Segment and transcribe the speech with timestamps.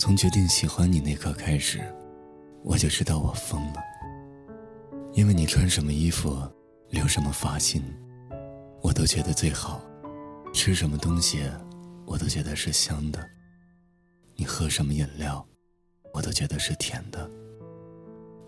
[0.00, 1.78] 从决定喜欢你那刻开始，
[2.64, 3.74] 我就知道我疯了。
[5.12, 6.34] 因为你穿什么衣服，
[6.88, 7.84] 留什么发型，
[8.80, 9.78] 我都觉得最好；
[10.54, 11.42] 吃什么东西，
[12.06, 13.20] 我都觉得是香的；
[14.36, 15.46] 你喝什么饮料，
[16.14, 17.30] 我都觉得是甜的；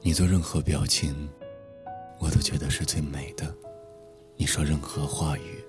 [0.01, 1.29] 你做任何表情，
[2.19, 3.45] 我都觉得是最美的；
[4.39, 5.63] 你说任何话语，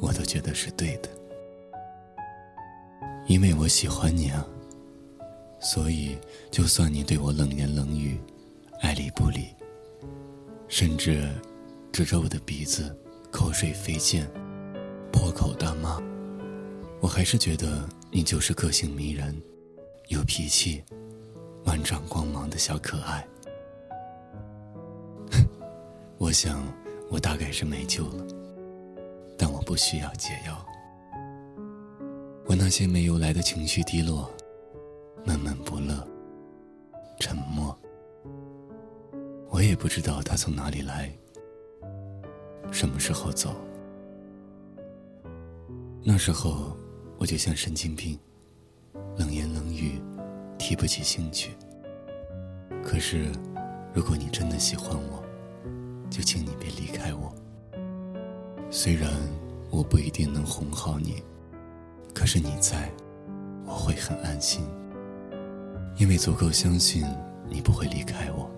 [0.00, 1.10] 我都觉得是对的。
[3.26, 4.46] 因为我喜欢你啊，
[5.66, 6.16] 所以
[6.48, 8.16] 就算你对我冷言冷语，
[8.82, 9.48] 爱理不理。
[10.68, 11.28] 甚至
[11.90, 12.96] 指着我的鼻子，
[13.32, 14.24] 口水飞溅，
[15.10, 16.00] 破口大骂。
[17.00, 19.36] 我还是觉得你就是个性迷人、
[20.06, 20.84] 有脾气、
[21.64, 23.26] 万丈光芒的小可爱。
[26.16, 26.62] 我想，
[27.10, 28.24] 我大概是没救了，
[29.36, 30.64] 但我不需要解药。
[32.44, 34.30] 我那些没由来的情绪低落，
[35.26, 36.06] 闷闷不乐，
[37.18, 37.76] 沉默。
[39.50, 41.12] 我也不知道他从哪里来，
[42.70, 43.52] 什么时候走。
[46.04, 46.76] 那时候
[47.18, 48.16] 我就像神经病，
[49.16, 50.00] 冷言冷语，
[50.58, 51.50] 提不起兴趣。
[52.84, 53.32] 可是，
[53.92, 55.20] 如果你真的喜欢我，
[56.08, 57.34] 就请你别离开我。
[58.70, 59.10] 虽然
[59.70, 61.20] 我不一定能哄好你，
[62.14, 62.92] 可是你在，
[63.64, 64.64] 我会很安心，
[65.96, 67.04] 因为足够相信
[67.48, 68.50] 你不会离开我。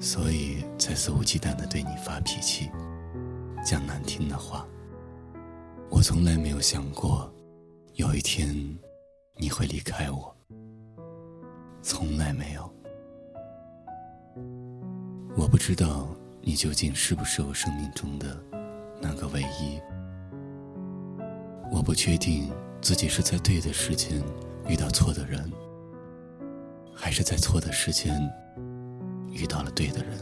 [0.00, 2.70] 所以才肆无忌惮的对你发脾气，
[3.64, 4.66] 讲难听的话。
[5.90, 7.32] 我从来没有想过，
[7.94, 8.48] 有一天
[9.36, 10.36] 你会离开我。
[11.82, 12.72] 从来没有。
[15.36, 16.08] 我不知道
[16.40, 18.40] 你究竟是不是我生命中的
[19.00, 19.80] 那个唯一。
[21.70, 22.50] 我不确定
[22.80, 24.22] 自己是在对的时间
[24.68, 25.50] 遇到错的人，
[27.04, 28.14] 还是在错的时间。
[29.32, 30.16] 遇到了对的人，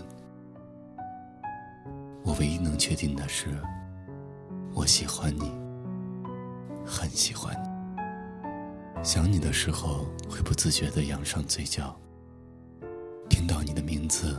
[2.25, 3.49] 我唯一能确定的是，
[4.73, 5.53] 我喜欢你，
[6.87, 9.05] 很喜欢你。
[9.05, 11.95] 想你的时候会不自觉的扬上嘴角，
[13.29, 14.39] 听到你的名字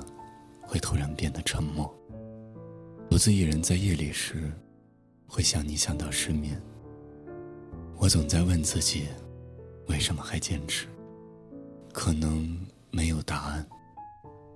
[0.63, 1.93] 会突然变得沉默。
[3.07, 4.51] 独自一人在夜里时，
[5.27, 6.59] 会想你想到失眠。
[7.97, 9.09] 我总在问自己，
[9.89, 10.87] 为什么还坚持？
[11.93, 12.57] 可能
[12.89, 13.67] 没有答案。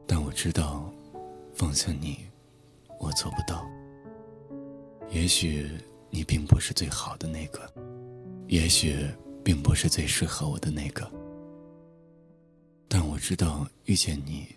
[0.07, 0.91] 但我知道，
[1.53, 2.25] 放下你，
[2.99, 3.65] 我做不到。
[5.09, 5.69] 也许
[6.09, 7.71] 你并不是最好的那个，
[8.47, 9.07] 也许
[9.43, 11.09] 并不是最适合我的那个。
[12.87, 14.47] 但我知道，遇见你，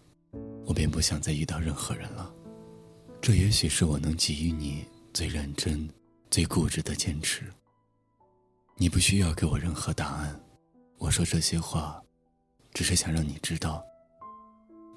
[0.64, 2.32] 我便不想再遇到任何人了。
[3.20, 5.88] 这也许是我能给予你最认真、
[6.30, 7.42] 最固执的坚持。
[8.76, 10.40] 你不需要给我任何答案。
[10.98, 12.00] 我说这些话，
[12.72, 13.84] 只是想让你知道。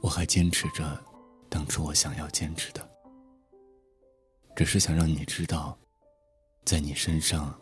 [0.02, 1.00] 我还坚持着
[1.50, 2.90] 当初我想要坚持的，
[4.56, 5.78] 只是想让你知道，
[6.66, 7.56] 在你身上，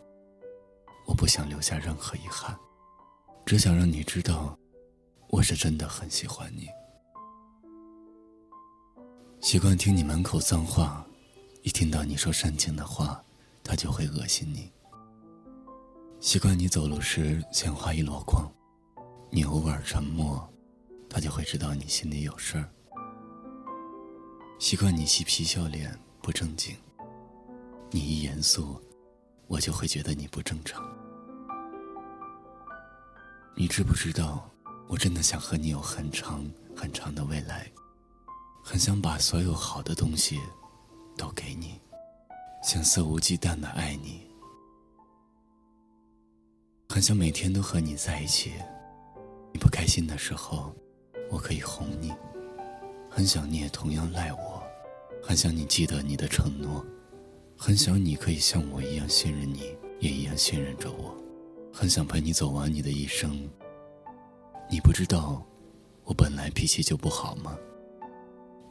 [1.06, 2.58] 我不想留下任何遗憾，
[3.44, 4.58] 只想让你知道，
[5.28, 6.66] 我是真的很喜欢你。
[9.40, 11.04] 习惯听你满口脏话，
[11.62, 13.22] 一听到你说煽情的话，
[13.62, 14.70] 他就会恶心你。
[16.20, 18.50] 习惯你走路时鲜花一箩筐，
[19.30, 20.46] 你偶尔沉默。
[21.12, 22.70] 他就会知道你心里有事儿。
[24.60, 26.76] 习惯你嬉皮笑脸不正经，
[27.90, 28.80] 你一严肃，
[29.48, 30.80] 我就会觉得你不正常。
[33.56, 34.48] 你知不知道，
[34.86, 37.68] 我真的想和你有很长很长的未来，
[38.62, 40.38] 很想把所有好的东西
[41.16, 41.80] 都给你，
[42.62, 44.30] 想肆无忌惮的爱你，
[46.88, 48.52] 很想每天都和你在一起。
[49.52, 50.74] 你不开心的时候。
[51.32, 52.12] 我可以哄你，
[53.08, 54.60] 很想你也同样赖我，
[55.22, 56.84] 很想你记得你的承诺，
[57.56, 61.16] 很想你可以像我一样信任你，也一样信任着我，
[61.72, 63.48] 很想陪你走完你的一生。
[64.68, 65.40] 你不知道，
[66.02, 67.56] 我本来脾气就不好吗？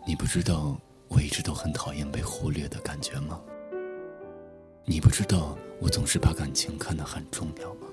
[0.06, 0.78] 你不知道
[1.08, 3.40] 我一直都很讨厌被忽略的感觉吗？
[4.84, 7.88] 你不知道我总是把感情看得很重要吗？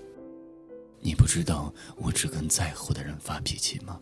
[1.06, 4.00] 你不知道我只跟在乎的人发脾气吗？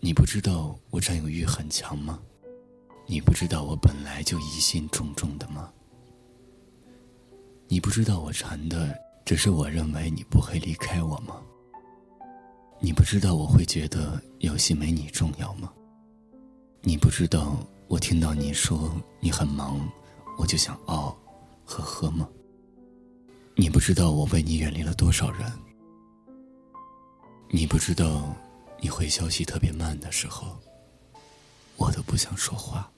[0.00, 2.20] 你不知道我占有欲很强吗？
[3.06, 5.72] 你不知道我本来就疑心重重的吗？
[7.68, 11.40] 你不知道我馋的只是我认为你不会离开我吗？
[12.80, 15.72] 你不知道我会觉得游戏没你重要吗？
[16.82, 17.56] 你不知道
[17.88, 19.80] 我听到你说你很忙，
[20.36, 21.16] 我就想哦，
[21.64, 22.28] 呵呵吗？
[23.56, 25.50] 你不知道我为你远离了多少人？
[27.56, 28.34] 你不知道
[28.80, 30.58] 你回消息特别慢的时候
[31.76, 32.90] 我都不想说话。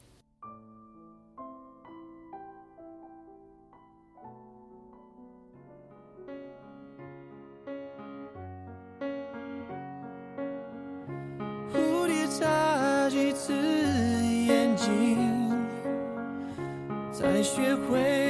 [11.70, 15.50] 蝴蝶眨几次眼睛
[17.12, 18.25] 才学会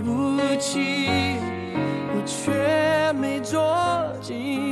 [0.00, 1.36] 对不起
[2.14, 4.69] 我却没捉紧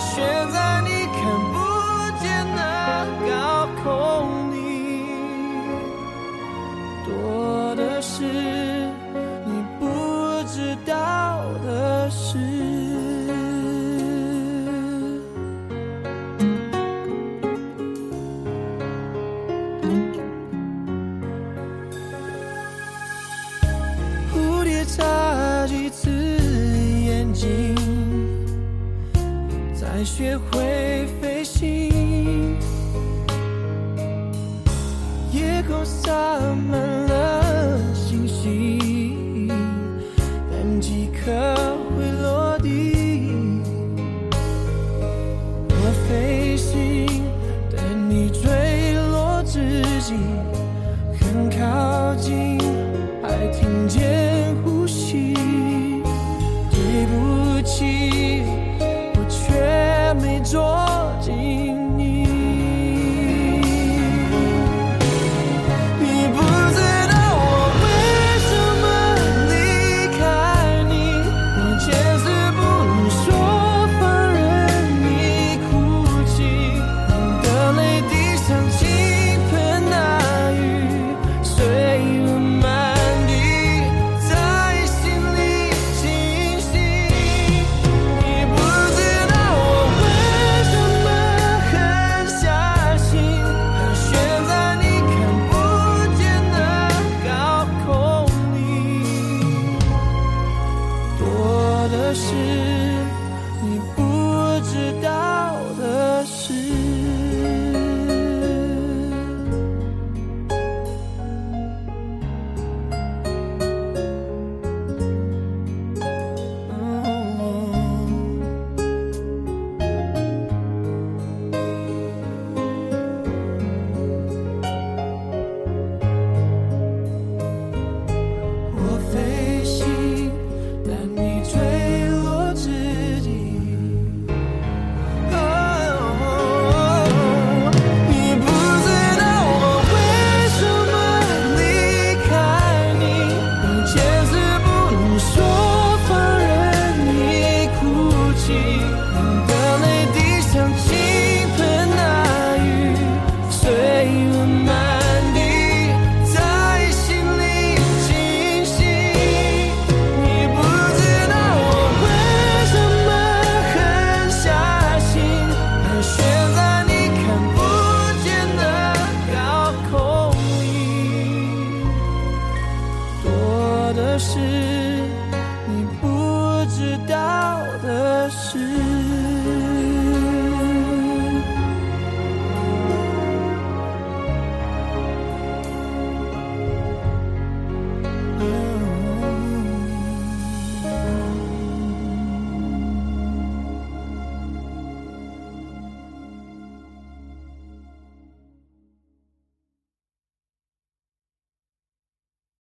[0.00, 0.93] 悬在你。
[30.04, 32.03] 学会飞行。